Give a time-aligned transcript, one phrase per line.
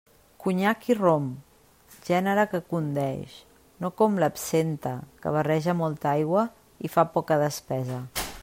[0.43, 1.25] Conyac i rom,
[2.07, 3.35] gènere que condeix,
[3.85, 6.47] no com l'absenta, que barreja molta aigua
[6.89, 8.05] i fa poca despesa.